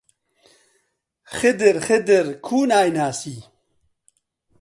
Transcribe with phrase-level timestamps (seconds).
[1.37, 3.37] خدر، خدر، کوو نایناسی؟!